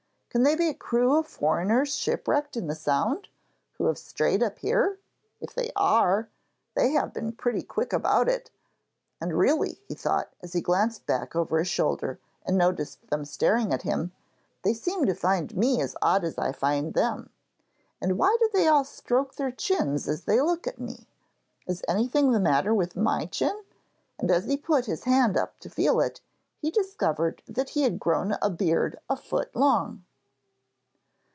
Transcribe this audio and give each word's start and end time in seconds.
Can 0.33 0.43
they 0.43 0.55
be 0.55 0.69
a 0.69 0.73
crew 0.73 1.17
of 1.17 1.27
foreigners 1.27 1.93
shipwrecked 1.97 2.55
in 2.55 2.67
the 2.67 2.73
Sound, 2.73 3.27
who 3.73 3.87
have 3.87 3.97
strayed 3.97 4.41
up 4.41 4.59
here? 4.59 4.97
If 5.41 5.53
they 5.53 5.73
are, 5.75 6.29
they 6.73 6.91
have 6.91 7.11
been 7.13 7.33
pretty 7.33 7.61
quick 7.61 7.91
about 7.91 8.29
it. 8.29 8.49
And 9.19 9.37
really,' 9.37 9.81
he 9.89 9.93
thought 9.93 10.33
as 10.41 10.53
he 10.53 10.61
glanced 10.61 11.05
back 11.05 11.35
over 11.35 11.59
his 11.59 11.67
shoulder 11.67 12.17
and 12.45 12.57
noticed 12.57 13.05
them 13.07 13.25
staring 13.25 13.73
at 13.73 13.81
him, 13.81 14.13
'they 14.61 14.73
seem 14.75 15.05
to 15.05 15.13
find 15.13 15.53
me 15.57 15.81
as 15.81 15.97
odd 16.01 16.23
as 16.23 16.37
I 16.37 16.53
find 16.53 16.93
them! 16.93 17.29
And 17.99 18.17
why 18.17 18.37
do 18.39 18.49
they 18.53 18.67
all 18.69 18.85
stroke 18.85 19.35
their 19.35 19.51
chins 19.51 20.07
as 20.07 20.23
they 20.23 20.39
look 20.39 20.65
at 20.65 20.79
me? 20.79 21.09
Is 21.67 21.83
anything 21.89 22.31
the 22.31 22.39
matter 22.39 22.73
with 22.73 22.95
my 22.95 23.25
chin?' 23.25 23.65
and 24.17 24.31
as 24.31 24.45
he 24.45 24.55
put 24.55 24.85
his 24.85 25.03
hand 25.03 25.35
up 25.35 25.59
to 25.59 25.69
feel 25.69 25.99
it, 25.99 26.21
he 26.61 26.71
discovered 26.71 27.43
that 27.47 27.71
he 27.71 27.81
had 27.81 27.99
grown 27.99 28.37
a 28.41 28.49
beard 28.49 28.97
a 29.09 29.17
foot 29.17 29.53
long. 29.57 30.05